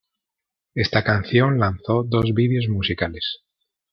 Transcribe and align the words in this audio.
Esta 0.73 1.03
canción 1.03 1.59
lanzó 1.59 2.03
dos 2.03 2.25
vídeos 2.33 2.67
musicales. 2.69 3.43